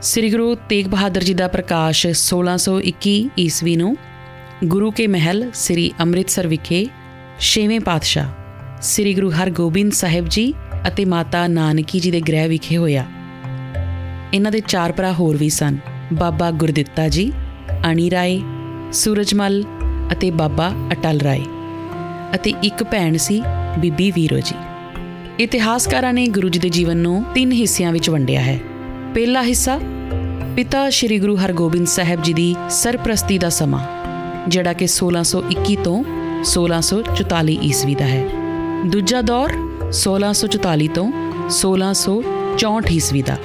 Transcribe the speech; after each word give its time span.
ਸ੍ਰੀ 0.00 0.30
ਗੁਰੂ 0.30 0.54
ਤੇਗ 0.54 0.86
ਬਹਾਦਰ 0.86 1.22
ਜੀ 1.22 1.32
ਦਾ 1.34 1.48
ਪ੍ਰਕਾਸ਼ 1.48 2.06
1621 2.16 3.14
ਈਸਵੀ 3.38 3.76
ਨੂੰ 3.76 3.96
ਗੁਰੂ 4.64 4.90
ਕੇ 4.90 5.06
ਮਹਿਲ 5.06 5.50
ਸ੍ਰੀ 5.54 5.90
ਅੰਮ੍ਰਿਤਸਰ 6.00 6.46
ਵਿਖੇ 6.46 6.86
ਛੇਵੇਂ 7.40 7.80
ਪਾਤਸ਼ਾਹ 7.80 8.28
ਸ੍ਰੀ 8.82 9.14
ਗੁਰੂ 9.14 9.30
ਹਰਗੋਬਿੰਦ 9.30 9.92
ਸਾਹਿਬ 9.92 10.28
ਜੀ 10.28 10.54
ਅਤੇ 10.88 11.04
ਮਾਤਾ 11.04 11.46
ਨਾਨਕੀ 11.46 12.00
ਜੀ 12.00 12.10
ਦੇ 12.10 12.20
ਗ੍ਰਹਿ 12.20 12.48
ਵਿਖੇ 12.48 12.76
ਹੋਇਆ। 12.76 13.04
ਇਹਨਾਂ 14.34 14.52
ਦੇ 14.52 14.60
ਚਾਰ 14.60 14.92
ਭਰਾ 14.92 15.12
ਹੋਰ 15.12 15.36
ਵੀ 15.36 15.48
ਸਨ, 15.48 15.78
ਬਾਬਾ 16.12 16.50
ਗੁਰਦਿੱਤਾ 16.50 17.08
ਜੀ, 17.08 17.32
ਅਣੀ 17.90 18.10
ਰਾਏ 18.10 18.40
ਸੂਰਜਮਲ 18.92 19.64
ਅਤੇ 20.12 20.30
ਬਾਬਾ 20.30 20.72
ਅਟਲ 20.92 21.20
ਰਾਏ 21.20 21.44
ਅਤੇ 22.34 22.54
ਇੱਕ 22.62 22.84
ਭੈਣ 22.84 23.16
ਸੀ, 23.16 23.42
ਬੀਬੀ 23.78 24.10
ਵੀਰੋ 24.10 24.38
ਜੀ। 24.38 24.56
ਇਤਿਹਾਸਕਾਰਾਂ 25.40 26.12
ਨੇ 26.12 26.26
ਗੁਰੂ 26.26 26.48
ਜੀ 26.48 26.58
ਦੇ 26.58 26.68
ਜੀਵਨ 26.68 26.96
ਨੂੰ 26.96 27.24
ਤਿੰਨ 27.34 27.52
ਹਿੱਸਿਆਂ 27.52 27.92
ਵਿੱਚ 27.92 28.10
ਵੰਡਿਆ 28.10 28.40
ਹੈ। 28.40 28.60
ਪਹਿਲਾ 29.18 29.42
ਹਿੱਸਾ 29.42 29.78
ਪਿਤਾ 30.56 30.80
ਸ੍ਰੀ 30.90 31.18
ਗੁਰੂ 31.18 31.34
ਹਰਗੋਬਿੰਦ 31.36 31.86
ਸਾਹਿਬ 31.86 32.20
ਜੀ 32.22 32.32
ਦੀ 32.32 32.56
ਸਰਪ੍ਰਸਤੀ 32.70 33.38
ਦਾ 33.38 33.48
ਸਮਾਂ, 33.48 33.80
ਜਿਹੜਾ 34.48 34.72
ਕਿ 34.72 34.86
1621 34.86 35.74
ਤੋਂ 35.84 35.94
1644 36.50 37.56
ਈਸਵੀ 37.62 37.94
ਦਾ 37.94 38.04
ਹੈ। 38.04 38.20
ਦੂਜਾ 38.86 39.22
ਦੌਰ 39.22 39.54
1644 39.92 40.88
ਤੋਂ 40.94 41.06
1664 41.56 42.94
ਈਸਵੀ 42.98 43.22
ਦਾ, 43.22 43.36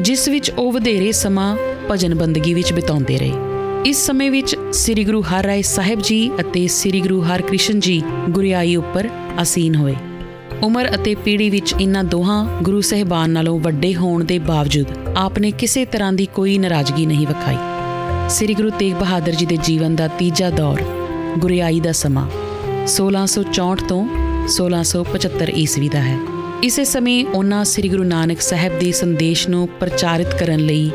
ਜਿਸ 0.00 0.28
ਵਿੱਚ 0.28 0.50
ਉਹ 0.58 0.72
ਵਧੇਰੇ 0.72 1.12
ਸਮਾਂ 1.12 1.50
ਭਜਨ 1.90 2.14
ਬੰਦਗੀ 2.14 2.54
ਵਿੱਚ 2.54 2.72
ਬਿਤਾਉਂਦੇ 2.72 3.18
ਰਹੇ। 3.18 3.84
ਇਸ 3.86 4.06
ਸਮੇਂ 4.06 4.30
ਵਿੱਚ 4.30 4.56
ਸ੍ਰੀ 4.72 5.04
ਗੁਰੂ 5.04 5.22
ਹਰਿਰਾਏ 5.22 5.68
ਸਾਹਿਬ 5.74 6.00
ਜੀ 6.02 6.20
ਅਤੇ 6.40 6.66
ਸ੍ਰੀ 6.78 7.00
ਗੁਰੂ 7.00 7.20
ਹਰਕ੍ਰਿਸ਼ਨ 7.24 7.80
ਜੀ 7.80 8.02
ਗੁਰਿਆਈ 8.30 8.76
ਉੱਪਰ 8.76 9.08
ਆਸੀਨ 9.38 9.74
ਹੋਏ। 9.74 9.96
ਉਮਰ 10.64 10.94
ਅਤੇ 10.94 11.14
ਪੀੜ੍ਹੀ 11.14 11.50
ਵਿੱਚ 11.50 11.74
ਇਨ੍ਹਾਂ 11.80 12.04
ਦੋਹਾਂ 12.04 12.62
ਗੁਰੂ 12.62 12.80
ਸਹਿਬਾਨ 12.80 13.30
ਨਾਲੋਂ 13.30 13.58
ਵੱਡੇ 13.58 13.94
ਹੋਣ 13.94 14.24
ਦੇ 14.24 14.38
ਬਾਵਜੂਦ 14.38 14.86
ਆਪਨੇ 15.16 15.50
ਕਿਸੇ 15.50 15.84
ਤਰ੍ਹਾਂ 15.84 16.12
ਦੀ 16.12 16.26
ਕੋਈ 16.26 16.58
ਨਾਰਾਜ਼ਗੀ 16.58 17.06
ਨਹੀਂ 17.06 17.26
ਵਿਖਾਈ। 17.26 17.56
ਸ੍ਰੀ 18.28 18.54
ਗੁਰੂ 18.54 18.70
ਤੇਗ 18.70 18.94
ਬਹਾਦਰ 18.94 19.32
ਜੀ 19.32 19.46
ਦੇ 19.46 19.58
ਜੀਵਨ 19.64 19.96
ਦਾ 19.96 20.08
ਤੀਜਾ 20.08 20.50
ਦੌਰ, 20.50 20.82
ਗੁਰਿਆਈ 21.38 21.80
ਦਾ 21.80 21.92
ਸਮਾਂ 21.92 22.26
1664 22.86 23.86
ਤੋਂ 23.88 24.00
1675 24.48 25.52
ਈਸਵੀ 25.56 25.88
ਦਾ 25.88 26.02
ਹੈ। 26.02 26.18
ਇਸੇ 26.62 26.84
ਸਮੇਂ 26.84 27.24
ਉਹਨਾਂ 27.26 27.64
ਸ੍ਰੀ 27.64 27.88
ਗੁਰੂ 27.88 28.04
ਨਾਨਕ 28.04 28.40
ਸਾਹਿਬ 28.40 28.78
ਦੇ 28.78 28.92
ਸੰਦੇਸ਼ 28.92 29.48
ਨੂੰ 29.48 29.68
ਪ੍ਰਚਾਰਿਤ 29.80 30.34
ਕਰਨ 30.34 30.60
ਲਈ 30.60 30.90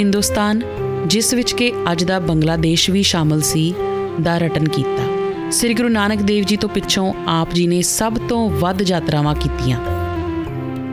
ਹਿੰਦੁਸਤਾਨ, 0.00 0.62
ਜਿਸ 1.06 1.34
ਵਿੱਚ 1.34 1.52
ਕਿ 1.52 1.72
ਅੱਜ 1.92 2.04
ਦਾ 2.04 2.18
ਬੰਗਲਾਦੇਸ਼ 2.18 2.90
ਵੀ 2.90 3.02
ਸ਼ਾਮਲ 3.02 3.40
ਸੀ, 3.40 3.74
ਦਾ 4.20 4.38
ਰਟਨ 4.38 4.68
ਕੀਤਾ। 4.68 5.07
ਸ੍ਰੀ 5.50 5.74
ਗੁਰੂ 5.74 5.88
ਨਾਨਕ 5.88 6.22
ਦੇਵ 6.22 6.44
ਜੀ 6.44 6.56
ਤੋਂ 6.56 6.68
ਪਿੱਛੋਂ 6.68 7.14
ਆਪ 7.28 7.52
ਜੀ 7.52 7.66
ਨੇ 7.66 7.82
ਸਭ 7.82 8.14
ਤੋਂ 8.28 8.50
ਵੱਧ 8.50 8.82
ਯਾਤਰਾਵਾਂ 8.82 9.34
ਕੀਤੀਆਂ। 9.34 9.78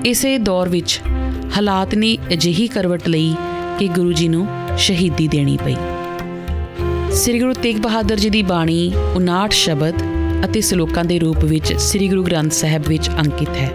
ਇਸੇ 0.06 0.38
ਦੌਰ 0.38 0.70
ਵਿੱਚ 0.70 1.02
ਹਾਲਾਤ 1.58 1.96
ਨੇ 1.96 2.18
ਅਜਿਹੀ 2.34 2.68
ਕਰਵਟ 2.68 3.08
ਲਈ 3.08 3.36
ਕਿ 3.80 3.88
ਗੁਰੂ 3.88 4.14
ਜੀ 4.14 4.28
ਨੂੰ 4.28 4.48
ਸ਼ਹੀਦੀ 4.78 5.28
ਦੇਣੀ 5.28 5.58
ਪਈ। 5.66 5.76
ਸ੍ਰੀ 7.12 7.40
ਗੁਰੂ 7.40 7.54
ਤੇਗ 7.54 7.78
ਬਹਾਦਰ 7.78 8.16
ਜੀ 8.16 8.30
ਦੀ 8.30 8.44
ਬਾਣੀ 8.44 8.94
59 9.16 9.52
ਸ਼ਬਦ 9.52 9.94
ਅਤੇ 10.46 10.62
ਸ਼ਲੋਕਾਂ 10.62 11.06
ਦੇ 11.06 11.20
ਰੂਪ 11.20 11.44
ਵਿੱਚ 11.44 11.74
ਸ੍ਰੀ 11.74 12.08
ਗੁਰੂ 12.08 12.24
ਗ੍ਰੰਥ 12.24 12.52
ਸਾਹਿਬ 12.52 12.88
ਵਿੱਚ 12.88 13.10
ਅੰਕਿਤ 13.10 13.50
ਹੈ। 13.50 13.72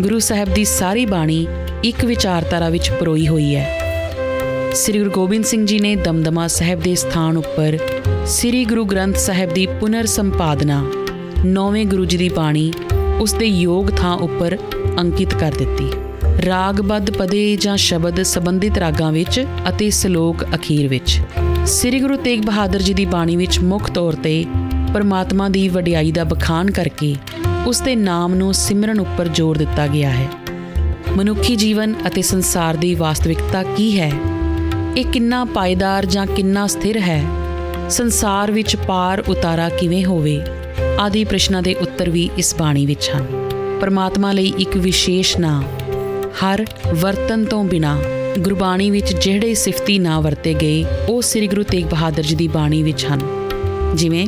ਗੁਰੂ 0.00 0.18
ਸਾਹਿਬ 0.18 0.54
ਦੀ 0.54 0.64
ਸਾਰੀ 0.64 1.06
ਬਾਣੀ 1.06 1.46
ਇੱਕ 1.84 2.04
ਵਿਚਾਰਧਾਰਾ 2.04 2.68
ਵਿੱਚ 2.68 2.90
ਪਰੋਈ 2.90 3.28
ਹੋਈ 3.28 3.54
ਹੈ। 3.56 3.83
ਸ੍ਰੀ 4.74 4.98
ਗੁਰੂ 4.98 5.10
ਗੋਬਿੰਦ 5.10 5.44
ਸਿੰਘ 5.44 5.66
ਜੀ 5.66 5.78
ਨੇ 5.78 5.96
ਦਮਦਮਾ 5.96 6.46
ਸਾਹਿਬ 6.46 6.80
ਦੇ 6.80 6.94
ਸਥਾਨ 6.94 7.36
ਉੱਪਰ 7.36 7.78
ਸ੍ਰੀ 8.26 8.64
ਗੁਰੂ 8.64 8.84
ਗ੍ਰੰਥ 8.84 9.16
ਸਾਹਿਬ 9.16 9.52
ਦੀ 9.54 9.66
ਪੁਨਰ 9.66 10.06
ਸੰਪਾਦਨਾ, 10.06 10.90
ਨੌਵੇਂ 11.44 11.86
ਗੁਰੂ 11.86 12.04
ਜੀ 12.04 12.16
ਦੀ 12.16 12.28
ਬਾਣੀ, 12.28 12.72
ਉਸ 13.20 13.32
ਦੇ 13.32 13.46
ਯੋਗ 13.46 13.90
ਥਾਂ 13.90 14.16
ਉੱਪਰ 14.16 14.56
ਅੰਕਿਤ 14.98 15.34
ਕਰ 15.34 15.52
ਦਿੱਤੀ। 15.58 15.90
ਰਾਗਬੱਧ 16.46 17.10
ਪਦੇ 17.10 17.56
ਜਾਂ 17.56 17.76
ਸ਼ਬਦ 17.76 18.22
ਸੰਬੰਧਿਤ 18.22 18.78
ਰਾਗਾਂ 18.78 19.12
ਵਿੱਚ 19.12 19.46
ਅਤੇ 19.68 19.90
ਸ਼ਲੋਕ 19.90 20.44
ਅਖੀਰ 20.54 20.88
ਵਿੱਚ। 20.88 21.20
ਸ੍ਰੀ 21.66 22.00
ਗੁਰੂ 22.00 22.16
ਤੇਗ 22.16 22.42
ਬਹਾਦਰ 22.42 22.82
ਜੀ 22.82 22.94
ਦੀ 22.94 23.04
ਬਾਣੀ 23.04 23.36
ਵਿੱਚ 23.36 23.60
ਮੁੱਖ 23.60 23.90
ਤੌਰ 23.90 24.12
ਤੇ 24.12 24.44
ਪਰਮਾਤਮਾ 24.94 25.48
ਦੀ 25.48 25.68
ਵਡਿਆਈ 25.68 26.12
ਦਾ 26.12 26.24
ਬਖਾਨ 26.24 26.70
ਕਰਕੇ 26.70 27.16
ਉਸ 27.66 27.80
ਦੇ 27.80 27.96
ਨਾਮ 27.96 28.34
ਨੂੰ 28.34 28.54
ਸਿਮਰਨ 28.54 29.00
ਉੱਪਰ 29.00 29.28
ਜ਼ੋਰ 29.28 29.56
ਦਿੱਤਾ 29.56 29.86
ਗਿਆ 29.86 30.10
ਹੈ। 30.10 30.28
ਮਨੁੱਖੀ 31.16 31.56
ਜੀਵਨ 31.56 31.94
ਅਤੇ 32.06 32.22
ਸੰਸਾਰ 32.22 32.76
ਦੀ 32.76 32.94
ਵਾਸਤਵਿਕਤਾ 32.94 33.62
ਕੀ 33.62 33.98
ਹੈ? 34.00 34.12
ਇਹ 34.96 35.04
ਕਿੰਨਾ 35.04 35.44
ਪਾਇਦਾਰ 35.44 36.06
ਜਾਂ 36.06 36.26
ਕਿੰਨਾ 36.26 36.66
ਸਥਿਰ 36.66 37.00
ਹੈ? 37.00 37.24
ਸੰਸਾਰ 37.90 38.52
ਵਿੱਚ 38.52 38.76
ਪਾਰ 38.76 39.22
ਉਤਾਰਾ 39.28 39.68
ਕਿਵੇਂ 39.68 40.04
ਹੋਵੇ? 40.04 40.42
ਆਦਿ 41.00 41.24
ਪ੍ਰਸ਼ਨਾਂ 41.24 41.62
ਦੇ 41.62 41.74
ਉੱਤਰ 41.74 42.10
ਵੀ 42.10 42.30
ਇਸ 42.38 42.56
ਬਾਣੀ 42.58 42.86
ਵਿੱਚ 42.86 43.10
ਹਨ। 43.16 43.48
ਪਰਮਾਤਮਾ 43.80 44.32
ਲਈ 44.32 44.52
ਇੱਕ 44.58 44.76
ਵਿਸ਼ੇਸ਼ 44.76 45.36
ਨਾਂ, 45.38 45.62
ਹਰ 46.42 46.66
ਵਰਤਨ 46.94 47.44
ਤੋਂ 47.44 47.64
ਬਿਨਾ, 47.64 47.98
ਗੁਰਬਾਣੀ 48.38 48.90
ਵਿੱਚ 48.90 49.12
ਜਿਹੜੇ 49.12 49.54
ਸਿਫਤੀ 49.54 49.98
ਨਾਂ 49.98 50.22
ਵਰਤੇ 50.22 50.54
ਗਏ, 50.54 50.84
ਉਹ 51.08 51.22
ਸ੍ਰੀ 51.22 51.48
ਗੁਰੂ 51.48 51.62
ਤੇਗ 51.62 51.84
ਬਹਾਦਰ 51.84 52.22
ਜੀ 52.22 52.34
ਦੀ 52.34 52.48
ਬਾਣੀ 52.48 52.82
ਵਿੱਚ 52.82 53.06
ਹਨ। 53.06 53.20
ਜਿਵੇਂ, 53.94 54.26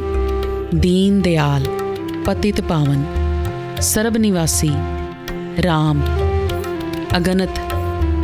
ਦੀਨ 0.74 1.22
ਦਿਆਲ, 1.22 1.66
ਪਤਿਤ 2.24 2.60
ਪਾਵਨ, 2.60 3.04
ਸਰਬ 3.80 4.16
ਨਿਵਾਸੀ 4.16 4.70
RAM 5.60 5.98
ਅਗਨਤ 7.16 7.65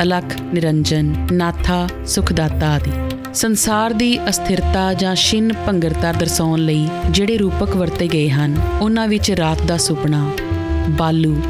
ਅਲਖ 0.02 0.40
ਨਿਰੰਜਨ, 0.54 1.14
ਨਾਥਾ, 1.32 1.88
ਸੁਖਦਾਤਾ 2.06 2.70
ਆਦਿ। 2.70 2.90
ਸੰਸਾਰ 3.34 3.92
ਦੀ 3.92 4.18
ਅਸਥਿਰਤਾ 4.28 4.94
ਜਾਂ 4.94 5.14
ਛਿੰਨ 5.14 5.52
ਭੰਗਰਤਾ 5.66 6.12
ਦਰਸਾਉਣ 6.12 6.58
ਲਈ 6.58 6.88
ਜਿਹੜੇ 7.10 7.36
ਰੂਪਕ 7.36 7.76
ਵਰਤੇ 7.76 8.08
ਗਏ 8.08 8.28
ਹਨ, 8.28 8.56
ਉਹਨਾਂ 8.80 9.08
ਵਿੱਚ 9.08 9.30
ਰਾਤ 9.30 9.62
ਦਾ 9.62 9.76
ਸੁਪਨਾ, 9.76 10.30
ਬਾਲੂ 10.88 11.40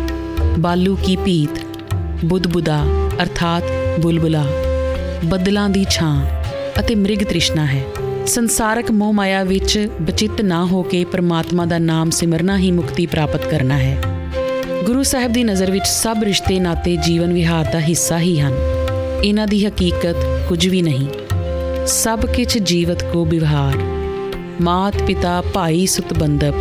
ਬਾਲੂ 0.58 0.96
ਕੀ 0.96 1.16
ਪੀਤ 1.16 1.60
ਬੁੱਧਬੁਦਾ 2.24 2.84
ਅਰਥਾਤ 3.22 3.62
ਬੁਲਬੁਲਾ, 4.00 4.46
ਬੱਦਲਾਂ 5.24 5.68
ਦੀ 5.68 5.86
ਛਾਂ 5.90 6.26
ਅਤੇ 6.78 6.94
ਮ੍ਰਿਗ 6.94 7.18
ਤ੍ਰਿਸ਼ਨਾ 7.18 7.66
ਹੈ। 7.66 7.82
ਸੰਸਾਰਕ 8.26 8.90
ਮੋਹ 8.90 9.12
ਮਾਇਆ 9.12 9.44
ਵਿੱਚ 9.44 9.88
ਬਚਿੱਤ 10.00 10.40
ਨਾ 10.40 10.64
ਹੋ 10.64 10.82
ਕੇ 10.82 11.04
ਪ੍ਰਮਾਤਮਾ 11.04 11.64
ਦਾ 11.64 11.78
ਨਾਮ 11.78 12.10
ਸਿਮਰਨਾ 12.10 12.58
ਹੀ 12.58 12.70
ਮੁਕਤੀ 12.70 13.06
ਪ੍ਰਾਪਤ 13.06 13.46
ਕਰਨਾ 13.46 13.78
ਹੈ। 13.78 13.98
ਗੁਰੂ 14.86 15.02
ਸਾਹਿਬ 15.02 15.32
ਦੀ 15.32 15.44
ਨਜ਼ਰ 15.44 15.70
ਵਿੱਚ 15.70 15.84
ਸਭ 15.84 16.16
ਰਿਸ਼ਤੇ 16.22 16.60
ਨਾਤੇ 16.60 16.96
ਜੀਵਨ 16.96 17.32
ਵਿਹਾਰ 17.32 17.64
ਦਾ 17.72 17.80
ਹਿੱਸਾ 17.80 18.18
ਹੀ 18.18 18.40
ਹਨ। 18.40 18.52
ਇਹਨਾਂ 19.24 19.46
ਦੀ 19.46 19.66
ਹਕੀਕਤ 19.66 20.16
ਕੁਝ 20.48 20.68
ਵੀ 20.68 20.82
ਨਹੀਂ। 20.82 21.06
ਸਭ 21.86 22.26
ਕਿਛ 22.26 22.58
ਜੀਵਤ 22.58 23.04
ਕੋ 23.04 23.24
ਵਿਵਹਾਰ। 23.24 23.76
ਮਾਤ 24.62 25.02
ਪਿਤਾ 25.02 25.42
ਭਾਈ 25.54 25.86
ਸੁਤ 25.86 26.18
ਬੰਦਪ 26.18 26.54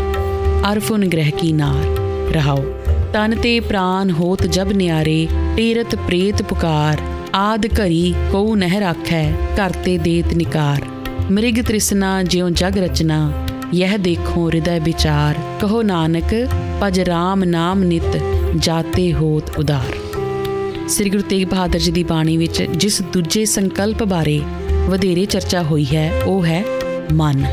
ਅਰਫੁਨ 0.73 1.07
ਗ੍ਰਹਿ 1.07 1.31
ਕੀ 1.31 1.51
ਨਾਰ। 1.51 1.97
ਰਹਾਓ। 2.33 2.63
ਤਨ 3.13 3.35
ਤੇ 3.35 3.59
ਪ੍ਰਾਨ 3.59 4.11
ਹੋਤ 4.11 4.43
ਜਬ 4.43 4.71
ਨਿਆਰੇ 4.71 5.27
ਤੀਰਤ 5.57 5.95
ਪ੍ਰੇਤ 5.95 6.41
ਪੁਕਾਰ। 6.41 7.01
ਆਦ 7.35 7.65
ਘਰੀ 7.65 8.13
ਕਉ 8.31 8.55
ਨਹਿ 8.55 8.79
ਰਾਖੈ 8.79 9.31
ਕਰਤੇ 9.57 9.97
ਦੇਤ 9.97 10.33
ਨਿਕਾਰ। 10.33 10.81
ਮ੍ਰਿਗ 11.31 11.55
ਤ੍ਰਿਸ਼ਨਾ 11.67 12.23
ਜਿਉ 12.23 12.49
ਜਗ 12.49 12.77
ਰਚਨਾ, 12.77 13.31
ਯਹ 13.73 13.97
ਦੇਖੋ 13.97 14.49
ਹਿਰਦੈ 14.49 14.79
ਵਿਚਾਰ। 14.79 15.35
ਕਹੋ 15.59 15.81
ਨਾਨਕ 15.81 16.33
ਭਜ 16.83 16.99
RAM 16.99 17.45
ਨਾਮ 17.45 17.83
ਨਿਤ 17.83 18.17
ਜਾਤੇ 18.55 19.13
ਹੋਤ 19.13 19.57
ਉਦਾਰ। 19.57 19.97
ਸ੍ਰੀ 20.89 21.09
ਗੁਰੂ 21.09 21.21
ਤੇਗ 21.21 21.47
ਬਹਾਦਰ 21.47 21.79
ਜੀ 21.79 21.91
ਦੀ 21.91 22.03
ਬਾਣੀ 22.03 22.37
ਵਿੱਚ 22.37 22.63
ਜਿਸ 22.63 23.01
ਦੂਜੇ 23.01 23.45
ਸੰਕਲਪ 23.45 24.03
ਬਾਰੇ 24.03 24.41
ਵਧੇਰੇ 24.89 25.25
ਚਰਚਾ 25.25 25.63
ਹੋਈ 25.63 25.85
ਹੈ, 25.95 26.21
ਉਹ 26.25 26.45
ਹੈ 26.45 26.63
ਮਨ। 27.13 27.45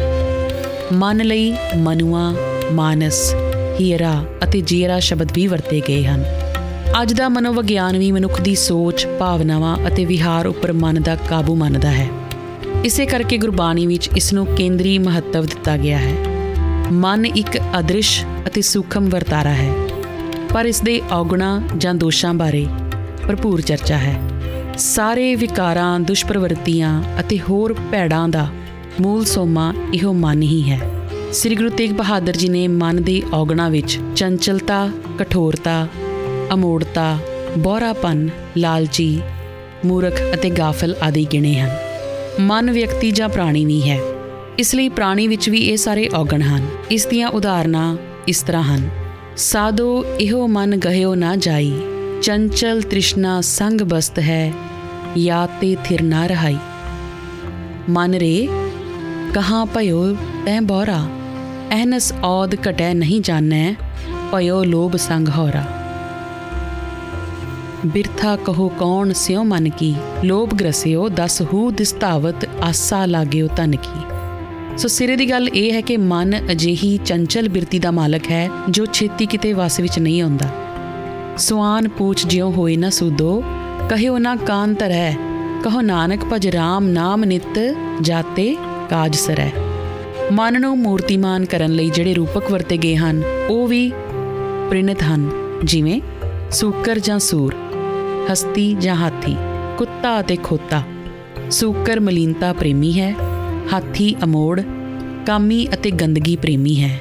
ਮਨ 0.92 1.24
ਲਈ 1.24 1.54
ਮਨੁਆ, 1.76 2.34
ਮਾਨਸ, 2.72 3.34
ਹੀਰਾ 3.80 4.24
ਅਤੇ 4.44 4.60
ਜੀਰਾ 4.60 4.98
ਸ਼ਬਦ 4.98 5.32
ਵੀ 5.34 5.46
ਵਰਤੇ 5.46 5.82
ਗਏ 5.88 6.04
ਹਨ। 6.04 6.24
ਅੱਜ 7.02 7.12
ਦਾ 7.12 7.28
ਮਨੋਵਿਗਿਆਨ 7.28 7.98
ਵੀ 7.98 8.12
ਮਨੁੱਖ 8.12 8.40
ਦੀ 8.40 8.54
ਸੋਚ, 8.54 9.06
ਭਾਵਨਾਵਾਂ 9.06 9.76
ਅਤੇ 9.88 10.04
ਵਿਹਾਰ 10.04 10.46
ਉੱਪਰ 10.46 10.72
ਮਨ 10.72 11.02
ਦਾ 11.02 11.14
ਕਾਬੂ 11.14 11.54
ਮੰਨਦਾ 11.54 11.90
ਹੈ। 11.90 12.08
ਇਸੇ 12.84 13.06
ਕਰਕੇ 13.06 13.38
ਗੁਰਬਾਣੀ 13.38 13.86
ਵਿੱਚ 13.86 14.10
ਇਸ 14.16 14.32
ਨੂੰ 14.32 14.46
ਕੇਂਦਰੀ 14.46 14.98
ਮਹੱਤਵ 14.98 15.46
ਦਿੱਤਾ 15.46 15.76
ਗਿਆ 15.76 15.98
ਹੈ। 15.98 16.37
ਮਨ 16.92 17.26
ਇੱਕ 17.26 17.58
ਅਦ੍ਰਿਸ਼ 17.78 18.26
ਅਤੇ 18.46 18.62
ਸੂਖਮ 18.62 19.08
ਵਰਤਾਰਾ 19.08 19.50
ਹੈ। 19.50 19.72
ਪਰ 20.54 20.66
ਇਸ 20.66 20.80
ਦੇ 20.80 21.02
ਔਗਣਾ 21.12 21.62
ਜਾਂ 21.78 21.94
ਦੋਸ਼ਾਂ 21.94 22.34
ਬਾਰੇ 22.34 22.66
ਭਰਪੂਰ 23.28 23.60
ਚਰਚਾ 23.60 23.96
ਹੈ। 23.96 24.20
ਸਾਰੇ 24.78 25.34
ਵਿਕਾਰਾਂ, 25.34 26.00
ਦੁਸ਼ਪ੍ਰਵਰਤੀਆਂ 26.00 27.02
ਅਤੇ 27.20 27.38
ਹੋਰ 27.38 27.76
ਭੈੜਾਂ 27.92 28.28
ਦਾ 28.28 28.48
ਮੂਲ 29.00 29.24
ਸੋਮਾ 29.24 29.74
ਇਹੋ 29.94 30.12
ਮਨ 30.12 30.42
ਹੀ 30.42 30.70
ਹੈ। 30.70 30.80
ਸ੍ਰੀ 31.32 31.54
ਗੁਰੂ 31.54 31.68
ਤੇਗ 31.68 31.90
ਬਹਾਦਰ 31.90 32.32
ਜੀ 32.32 32.48
ਨੇ 32.48 32.68
ਮਨ 32.68 33.02
ਦੇ 33.02 33.22
ਔਗਣਾ 33.34 33.68
ਵਿੱਚ 33.68 33.98
ਚੰਚਲਤਾ, 34.16 34.90
ਕਠੋਰਤਾ, 35.18 35.88
ਅਮੋੜਤਾ, 36.54 37.18
ਬੋਰਾਪਨ, 37.58 38.28
ਲਾਲਚੀ, 38.56 39.20
ਮੂਰਖ 39.86 40.22
ਅਤੇ 40.34 40.50
ਗਾਫਲ 40.50 40.94
ਆਦਿ 41.02 41.26
ਗਿਣੇ 41.32 41.60
ਹਨ। 41.60 41.70
ਮਨ 42.40 42.70
ਵਿਅਕਤੀ 42.70 43.10
ਜਾਂ 43.10 43.28
ਪ੍ਰਾਣੀ 43.28 43.64
ਵੀ 43.64 43.90
ਹੈ। 43.90 44.00
ਇਸ 44.58 44.74
ਲਈ 44.74 44.88
ਪ੍ਰਾਣੀ 44.88 45.26
ਵਿੱਚ 45.28 45.48
ਵੀ 45.48 45.58
ਇਹ 45.58 45.76
ਸਾਰੇ 45.76 46.08
ਔਗਣ 46.14 46.42
ਹਨ। 46.42 46.66
ਇਸ 46.90 47.06
ਦੀਆਂ 47.06 47.28
ਉਦਾਹਰਨਾਂ 47.28 47.96
ਇਸ 48.28 48.42
ਤਰ੍ਹਾਂ 48.42 48.62
ਹਨ। 48.62 48.88
ਸਾਦੋ 49.36 50.04
ਇਹੋ 50.20 50.46
ਮਨ 50.46 50.76
ਗਹਿਓ 50.76 51.14
ਨਾ 51.14 51.36
ਜਾਈ। 51.36 51.80
ਚੰਚਲ 52.22 52.82
ਤ੍ਰਿਸ਼ਨਾ 52.82 53.40
ਸੰਗ 53.40 53.80
ਬਸਤ 53.80 54.18
ਹੈ, 54.18 54.52
ਯਾ 55.16 55.46
ਤੇ 55.60 55.76
ਥਿਰ 55.84 56.02
ਨਾ 56.02 56.26
ਰਹਾਈ। 56.26 56.58
ਮਨ 57.90 58.14
ਰੇ, 58.14 58.48
ਕਹਾਂ 59.34 59.64
ਭਇਓ 59.66 60.12
ਤੈ 60.46 60.60
ਬੋਰਾ। 60.60 60.98
ਅਹਨਸ 61.70 62.12
ਔਦ 62.24 62.54
ਘਟੈ 62.68 62.92
ਨਹੀਂ 62.94 63.20
ਜਾਣੈ, 63.20 63.74
ਭਇਓ 64.32 64.64
ਲੋਭ 64.64 64.96
ਸੰਗ 64.96 65.28
ਹੋਰਾ। 65.28 65.64
ਬਿਰਥਾ 67.86 68.36
ਕਹੋ 68.36 68.68
ਕੌਣ 68.68 69.12
ਸਿਉ 69.12 69.44
ਮਨ 69.44 69.68
ਕੀ। 69.68 69.94
ਲੋਭ 70.24 70.54
ਗ੍ਰਸਿਓ 70.54 71.08
ਦਸ 71.08 71.42
ਹੂ 71.42 71.70
ਦਿਸਤਾਵਤ 71.70 72.48
ਆਸਾ 72.62 73.06
ਲਾਗਿਓ 73.06 73.48
ਤਨ 73.56 73.76
ਕੀ। 73.76 74.17
ਸੋ 74.78 74.88
ਸਿਰੇ 74.88 75.14
ਦੀ 75.16 75.28
ਗੱਲ 75.30 75.48
ਇਹ 75.48 75.72
ਹੈ 75.72 75.80
ਕਿ 75.80 75.96
ਮਨ 75.96 76.34
ਅਜਿਹੀ 76.50 76.98
ਚੰਚਲ 77.04 77.48
ਬਿਰਤੀ 77.48 77.78
ਦਾ 77.78 77.90
ਮਾਲਕ 77.90 78.30
ਹੈ 78.30 78.48
ਜੋ 78.70 78.84
ਛੇਤੀ 78.86 79.26
ਕਿਤੇ 79.26 79.52
ਵਸ 79.52 79.78
ਵਿੱਚ 79.80 79.98
ਨਹੀਂ 79.98 80.20
ਆਉਂਦਾ। 80.22 80.48
ਸੁਆਨ 81.38 81.88
ਪੂਛ 81.88 82.26
ਜਿਉ 82.26 82.50
ਹੋਏ 82.50 82.76
ਨਾ 82.76 82.90
ਸੂਦੋ 82.90 83.42
ਕਹਿਓ 83.90 84.18
ਨਾ 84.18 84.34
ਕਾਨ 84.36 84.74
ਤਰੈ 84.74 85.10
ਕਹੋ 85.64 85.80
ਨਾਨਕ 85.80 86.24
ਭਜ 86.32 86.46
ਰਾਮ 86.48 86.88
ਨਾਮ 86.88 87.24
ਨਿਤ 87.24 87.58
ਜਾਤੇ 88.00 88.54
ਕਾਜ 88.90 89.16
ਸਰੈ 89.16 89.50
ਮਨ 90.32 90.60
ਨੂੰ 90.60 90.78
ਮੂਰਤੀਮਾਨ 90.78 91.44
ਕਰਨ 91.44 91.72
ਲਈ 91.72 91.90
ਜਿਹੜੇ 91.90 92.14
ਰੂਪਕ 92.14 92.50
ਵਰਤੇ 92.50 92.76
ਗਏ 92.76 92.96
ਹਨ, 92.96 93.22
ਉਹ 93.50 93.66
ਵੀ 93.68 93.90
ਪ੍ਰਿਣਿਤ 94.68 95.02
ਹਨ, 95.02 95.28
ਜਿਵੇਂ 95.64 96.00
ਸੂਕਰ 96.50 96.98
ਜਾਂ 96.98 97.18
ਸੂਰ, 97.18 97.54
ਹਸਤੀ 98.32 98.74
ਜਾਂ 98.80 98.94
ਹਾਥੀ, 98.96 99.36
ਕੁੱਤਾ 99.78 100.20
ਅਤੇ 100.20 100.36
ਖੋਤਾ। 100.36 100.82
ਸੂਕਰ 101.50 102.00
ਮਲੀਨਤਾ 102.00 102.52
ਪ੍ਰੇਮੀ 102.52 102.98
ਹੈ 103.00 103.14
ਹਾਥੀ 103.72 104.14
ਅਮੋੜ, 104.24 104.60
ਕਾਮੀ 105.26 105.68
ਅਤੇ 105.74 105.90
ਗੰਦਗੀ 105.90 106.36
ਪ੍ਰੇਮੀ 106.36 106.82
ਹੈ। 106.82 107.00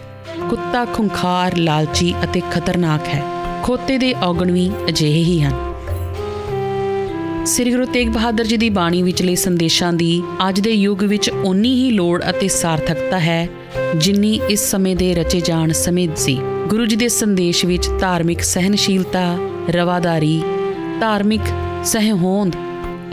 ਕੁੱਤਾ 0.49 0.85
ਖੁੰਖਾਰ, 0.85 1.57
ਲਾਲਚੀ 1.57 2.13
ਅਤੇ 2.23 2.41
ਖਤਰਨਾਕ 2.51 3.07
ਹੈ। 3.07 3.23
ਖੋਤੇ 3.63 3.97
ਦੇ 3.97 4.13
ਔਗਣ 4.13 4.51
ਵੀ 4.51 4.71
ਅਜਿਹੇ 4.89 5.23
ਹੀ 5.23 5.41
ਹਨ। 5.41 5.53
ਸ੍ਰੀ 7.45 7.71
ਗੁਰੂ 7.71 7.85
ਤੇਗ 7.85 8.07
ਬਹਾਦਰ 8.07 8.45
ਜੀ 8.45 8.57
ਦੀ 8.57 8.69
ਬਾਣੀ 8.69 9.03
ਵਿਚਲੇ 9.03 9.35
ਸੰਦੇਸ਼ਾਂ 9.35 9.93
ਦੀ 9.93 10.23
ਅੱਜ 10.49 10.59
ਦੇ 10.59 10.71
ਯੁੱਗ 10.71 11.03
ਵਿੱਚ 11.03 11.31
ਓਨੀ 11.45 11.75
ਹੀ 11.75 11.91
ਲੋੜ 11.91 12.23
ਅਤੇ 12.29 12.47
ਸਾਰਥਕਤਾ 12.47 13.19
ਹੈ, 13.19 13.49
ਜਿੰਨੀ 13.95 14.39
ਇਸ 14.49 14.71
ਸਮੇਂ 14.71 14.95
ਦੇ 14.95 15.13
ਰਚੇ 15.13 15.41
ਜਾਣ 15.41 15.71
ਸਮੇਂ 15.71 16.07
ਸੀ। 16.15 16.39
ਗੁਰੂ 16.67 16.85
ਜੀ 16.85 16.95
ਦੇ 16.95 17.07
ਸੰਦੇਸ਼ 17.07 17.65
ਵਿੱਚ 17.65 17.89
ਧਾਰਮਿਕ 17.99 18.41
ਸਹਿਨਸ਼ੀਲਤਾ, 18.41 19.37
ਰਵਾਦਾਰੀ, 19.69 20.43
ਧਾਰਮਿਕ 20.99 21.41
ਸਹਿਹੋਂਦ, 21.83 22.55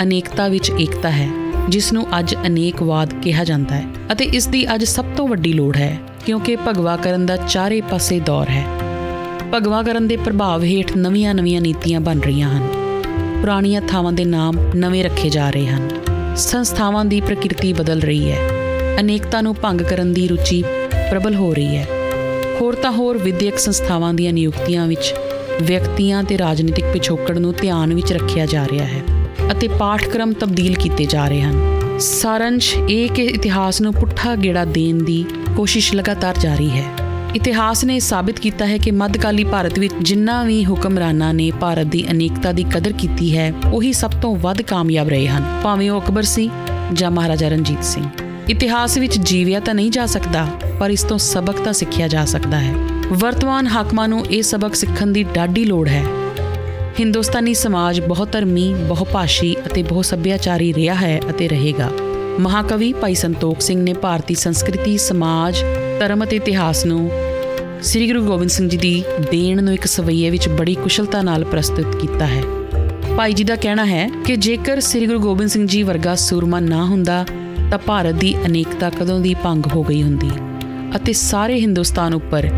ਅਨੇਕਤਾ 0.03 0.49
ਵਿੱਚ 0.49 0.73
ਏਕਤਾ 0.81 1.11
ਹੈ। 1.11 1.44
ਜਿਸ 1.69 1.93
ਨੂੰ 1.93 2.19
ਅੱਜ 2.19 2.35
ਅਨੇਕਵਾਦ 2.47 3.15
ਕਿਹਾ 3.15 3.45
ਜਾਂਦਾ 3.45 3.77
ਹੈ 3.77 3.85
ਅਤੇ 4.13 4.25
ਇਸ 4.25 4.47
ਦੀ 4.47 4.75
ਅੱਜ 4.75 4.85
ਸਭ 4.85 5.05
ਤੋਂ 5.17 5.29
ਵੱਡੀ 5.29 5.53
ਲੋੜ 5.53 5.77
ਹੈ, 5.77 5.99
ਕਿਉਂਕਿ 6.27 6.57
ਭਗਵਾ 6.57 6.97
ਕਰਨ 6.97 7.27
ਦਾ 7.27 7.37
ਚਾਰੇ 7.37 7.81
ਪਾਸੇ 7.81 8.21
ਦੌਰ 8.21 8.49
ਹੈ। 8.49 8.65
ਭਗਵਾ 9.55 9.83
ਕਰਨ 9.83 10.09
ਦੇ 10.09 10.17
ਪ੍ਰਭਾਵ 10.17 10.65
ਹੇਠ 10.65 10.97
ਨਵੀਆਂ-ਨਵੀਆਂ 10.97 11.61
ਨੀਤੀਆਂ 11.61 12.01
ਬਣ 12.01 12.19
ਰਹੀਆਂ 12.19 12.51
ਹਨ। 12.51 12.69
ਪੁਰਾਣੀਆਂ 13.41 13.81
ਥਾਵਾਂ 13.81 14.13
ਦੇ 14.13 14.25
ਨਾਮ 14.25 14.59
ਨਵੇਂ 14.75 15.05
ਰੱਖੇ 15.05 15.31
ਜਾ 15.31 15.51
ਰਹੇ 15.51 15.67
ਹਨ। 15.67 15.91
ਸੰਸਥਾਵਾਂ 16.37 17.05
ਦੀ 17.05 17.21
ਪ੍ਰਕਿਰਤੀ 17.21 17.73
ਬਦਲ 17.73 18.01
ਰਹੀ 18.01 18.33
ਹੈ। 18.33 18.39
ਅਨੇਕਤਾ 19.01 19.41
ਨੂੰ 19.41 19.57
ਭੰਗ 19.63 19.81
ਕਰਨ 19.81 20.13
ਦੀ 20.13 20.29
ਰੁਚੀ 20.29 20.65
ਪ੍ਰਬਲ 21.11 21.35
ਹੋ 21.35 21.55
ਰਹੀ 21.55 21.77
ਹੈ। 21.77 21.87
ਹੋਰ 22.61 22.75
ਤਾਂ 22.75 22.91
ਹੋਰ 22.91 23.19
ਵਿਦਿਅਕ 23.19 23.59
ਸੰਸਥਾਵਾਂ 23.59 24.15
ਦੀਆਂ 24.15 24.33
ਨਿਯੁਕਤੀਆਂ 24.33 24.87
ਵਿੱਚ 24.87 25.15
ਵਿਅਕਤੀਆਂ 25.63 26.25
ਤੇ 26.25 26.39
ਰਾਜਨੀਤਿਕ 26.39 26.85
ਪਿਛੋਕੜ 26.93 27.39
ਨੂੰ 27.39 27.55
ਧਿਆਨ 27.61 27.95
ਵਿੱਚ 27.95 28.13
ਰੱਖਿਆ 28.13 28.47
ਜਾ 28.47 28.67
ਰਿਹਾ 28.73 28.85
ਹੈ। 28.85 29.24
ਅਤੇ 29.53 29.69
ਪਾਠਕ੍ਰਮ 29.69 30.33
ਤਬਦੀਲ 30.33 30.75
ਕੀਤੇ 30.75 31.05
ਜਾ 31.05 31.29
ਰਹੇ 31.29 31.43
ਹਨ। 31.43 31.99
ਸਾਰੰਸ਼ 31.99 32.77
ਇਹ 32.91 33.09
ਕਿ 33.09 33.25
ਇਤਿਹਾਸ 33.25 33.81
ਨੂੰ 33.81 33.93
ਪੁੱਠਾ 33.95 34.35
ਗੇੜਾ 34.37 34.65
ਦੇਣ 34.65 35.03
ਦੀ 35.03 35.25
ਕੋਸ਼ਿਸ਼ 35.57 35.95
ਲਗਾਤਾਰ 35.95 36.39
ਜਾਰੀ 36.39 36.71
ਹੈ। 36.71 36.85
ਇਤਿਹਾਸ 37.37 37.85
ਨੇ 37.85 37.99
ਸਾਬਿਤ 38.01 38.39
ਕੀਤਾ 38.39 38.67
ਹੈ 38.67 38.79
ਕਿ 38.79 38.91
ਮੱਧਕਾਲੀ 38.91 39.45
ਭਾਰਤ 39.45 39.79
ਵਿੱਚ 39.79 39.95
ਜਿੰਨਾ 40.03 40.43
ਵੀ 40.43 40.65
ਹੁਕਮਰਾਨਾਂ 40.65 41.35
ਨੇ 41.35 41.51
ਭਾਰਤ 41.51 41.87
ਦੀ 41.87 42.05
ਅਨੇਕਤਾ 42.11 42.53
ਦੀ 42.53 42.63
ਕਦਰ 42.63 42.93
ਕੀਤੀ 42.93 43.37
ਹੈ, 43.39 43.53
ਉਹੀ 43.73 43.93
ਸਭ 43.93 44.11
ਤੋਂ 44.23 44.37
ਵੱਧ 44.37 44.63
ਕਾਮਯਾਬ 44.63 45.09
ਰਹੇ 45.09 45.29
ਹਨ, 45.29 45.45
ਭਾਵੇਂ 45.63 45.91
ਉਹ 45.91 46.01
ਅਕਬਰ 46.01 46.23
ਸੀ 46.23 46.51
ਜਾਂ 46.93 47.11
ਮਹਾਰਾਜਾ 47.11 47.49
ਰਣਜੀਤ 47.49 47.85
ਸਿੰਘ। 47.85 48.05
ਇਤਿਹਾਸ 48.49 48.99
ਵਿੱਚ 48.99 49.19
ਜੀਵਿਆ 49.19 49.61
ਤਾਂ 49.61 49.75
ਨਹੀਂ 49.75 49.91
ਜਾ 49.91 50.07
ਸਕਦਾ, 50.07 50.47
ਪਰ 50.81 50.91
ਇਸ 50.91 51.03
ਤੋਂ 51.03 51.19
ਸਬਕ 51.19 51.61
ਤਾਂ 51.61 51.73
ਸਿੱਖਿਆ 51.73 52.09
ਜਾ 52.09 52.25
ਸਕਦਾ 52.25 52.61
ਹੈ। 52.61 52.75
ਵਰਤਮਾਨ 53.13 53.67
ਹਾਕਮਾਂ 53.67 54.09
ਨੂੰ 54.09 54.27
ਇਹ 54.27 54.43
ਸਬਕ 54.43 54.75
ਸਿੱਖਣ 54.75 55.07
ਦੀ 55.07 55.23
ਡਾਢੀ 55.23 55.65
ਲੋੜ 55.65 55.89
ਹੈ। 55.89 56.05
ਹਿੰਦੁਸਤਾਨੀ 56.99 57.53
ਸਮਾਜ 57.55 58.01
ਬਹੁਤ 58.01 58.33
ਧਰਮੀ 58.33 58.73
ਬਹੁਭਾਸ਼ੀ 58.89 59.57
ਅਤੇ 59.67 59.83
ਬਹੁ 59.83 60.03
ਸੱਭਿਆਚਾਰੀ 60.03 60.73
ਰਿਹਾ 60.75 60.95
ਹੈ 60.95 61.21
ਅਤੇ 61.31 61.49
ਰਹੇਗਾ। 61.49 61.91
ਮਹਾਕਵੀ 62.41 62.93
ਭਾਈ 62.93 63.15
ਸੰਤੋਖ 63.15 63.61
ਸਿੰਘ 63.61 63.83
ਨੇ 63.83 63.93
ਭਾਰਤੀ 63.93 64.35
ਸੰਸਕ੍ਰਿਤੀ, 64.35 64.97
ਸਮਾਜ, 64.99 65.63
ਧਰਮ 66.01 66.25
ਅਤੇ 66.25 66.37
ਇਤਿਹਾਸ 66.37 66.85
ਨੂੰ 66.87 67.11
ਸ੍ਰੀ 67.83 68.07
ਗੁਰੂ 68.09 68.25
ਗੋਬਿੰਦ 68.27 68.51
ਸਿੰਘ 68.51 68.69
ਜੀ 68.69 68.77
ਦੀ 68.77 69.03
ਦੇਣ 69.31 69.63
ਨੂੰ 69.63 69.75
ਇੱਕ 69.75 69.87
ਸਵਈਏ 69.87 70.31
ਵਿੱਚ 70.31 70.49
ਬੜੀ 70.49 70.75
ਕੁਸ਼ਲਤਾ 70.75 71.23
ਨਾਲ 71.23 71.45
ਪ੍ਰਸਤੁਤ 71.45 71.97
ਕੀਤਾ 71.97 72.27
ਹੈ। 72.27 72.43
ਭਾਈ 73.17 73.33
ਜੀ 73.33 73.45
ਦਾ 73.45 73.57
ਕਹਿਣਾ 73.57 73.85
ਹੈ 73.87 74.09
ਕਿ 74.27 74.37
ਜੇਕਰ 74.37 74.81
ਸ੍ਰੀ 74.81 75.07
ਗੁਰੂ 75.07 75.19
ਗੋਬਿੰਦ 75.19 75.51
ਸਿੰਘ 75.51 75.67
ਜੀ 75.67 75.83
ਵਰਗਾ 75.83 76.15
ਸੂਰਮਾ 76.15 76.61
ਨਾ 76.61 76.85
ਹੁੰਦਾ, 76.85 77.25
ਤਾਂ 77.71 77.79
ਭਾਰਤ 77.79 78.15
ਦੀ 78.15 78.35
ਅਨੇਕਤਾ 78.47 78.91
ਕਦੋਂ 78.91 79.21
ਦੀ 79.21 79.35
ਭੰਗ 79.35 79.67
ਹੋ 79.75 79.83
ਗਈ 79.83 80.03
ਹੁੰਦੀ 80.03 80.31
ਅਤੇ 80.97 81.13
ਸਾਰੇ 81.13 81.61
ਹਿੰਦੁਸਤਾਨ 81.61 82.15
ਉੱਪਰ 82.15 82.51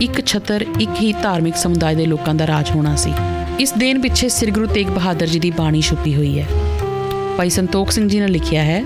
ਇੱਕ 0.00 0.24
ਛਤਰ, 0.26 0.64
ਇੱਕ 0.80 0.90
ਹੀ 1.02 1.12
ਧਾਰਮਿਕ 1.12 1.56
ਸਮੁਦਾਇ 1.56 1.94
ਦੇ 1.94 2.06
ਲੋਕਾਂ 2.06 2.34
ਦਾ 2.34 2.46
ਰਾਜ 2.46 2.70
ਹੋਣਾ 2.70 2.96
ਸੀ। 2.96 3.12
ਇਸ 3.60 3.72
ਦੇਣ 3.72 4.00
ਪਿੱਛੇ 4.00 4.28
ਸ੍ਰੀ 4.28 4.50
ਗੁਰੂ 4.50 4.66
ਤੇਗ 4.66 4.86
ਬਹਾਦਰ 4.86 5.26
ਜੀ 5.26 5.38
ਦੀ 5.38 5.50
ਬਾਣੀ 5.50 5.80
ਛੁਪੀ 5.80 6.14
ਹੋਈ 6.14 6.38
ਹੈ। 6.38 6.46
ਭਾਈ 7.36 7.50
ਸੰਤੋਖ 7.50 7.90
ਸਿੰਘ 7.90 8.08
ਜੀ 8.08 8.20
ਨੇ 8.20 8.26
ਲਿਖਿਆ 8.26 8.62
ਹੈ, 8.62 8.84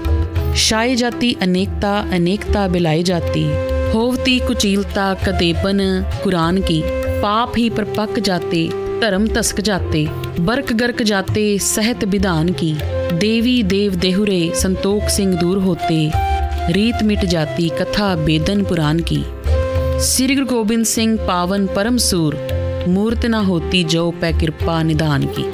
ਸ਼ਾਇ 0.55 0.95
ਜਾਤੀ 0.97 1.35
ਅਨੇਕਤਾ 1.45 2.05
ਅਨੇਕਤਾ 2.17 2.67
ਬਿਲਾਈ 2.69 3.03
ਜਾਤੀ, 3.03 3.45
ਹੋਵਤੀ 3.95 4.39
ਕੁਚੀਲਤਾ 4.39 5.15
ਕਦੇਪਨ 5.27 5.81
ਕੁਰਾਨ 6.25 6.61
ਕੀ, 6.61 6.83
ਪਾਪ 7.23 7.57
ਹੀ 7.59 7.69
ਪਰਪੱਕ 7.71 8.19
ਜਾਤੇ, 8.19 8.69
ਧਰਮ 9.01 9.27
ਤਸਕ 9.27 9.61
ਜਾਤੇ, 9.61 10.07
ਬਰਕ 10.41 10.73
ਗਰਕ 10.73 11.03
ਜਾਤੇ, 11.03 11.59
ਸਹਿਤ 11.59 12.05
ਵਿਧਾਨ 12.05 12.53
ਕੀ, 12.53 12.75
ਦੇਵੀ 13.15 13.63
ਦੇਵ 13.63 13.97
ਦੇਹੁਰੇ 13.97 14.51
ਸੰਤੋਖ 14.55 15.09
ਸਿੰਘ 15.09 15.35
ਦੂਰ 15.37 15.59
ਹੋਤੇ, 15.59 16.11
ਰੀਤ 16.69 17.03
ਮਿਟ 17.03 17.25
ਜਾਤੀ 17.25 17.69
ਕਥਾ 17.69 18.15
ਬੇਦਨ 18.17 18.63
ਪੁਰਾਨ 18.63 19.03
ਕੀ। 19.03 19.23
ਸ੍ਰੀ 20.01 20.35
ਗੁਰੂ 20.35 20.47
ਗੋਬਿੰਦ 20.47 20.85
ਸਿੰਘ 20.85 21.17
ਪਾਵਨ 21.27 21.67
ਪਰਮ 21.67 21.97
ਸੂਰ 21.97 22.37
ਮੂਰਤ 22.89 23.27
ਨਾ 23.27 23.43
ਹੋਤੀ 23.43 23.83
ਜੋ 23.85 24.11
ਪੈ 24.11 24.33
ਕਿਰਪਾ 24.33 24.83
ਨਿਦਾਨ 24.83 25.27
ਕੀ 25.27 25.45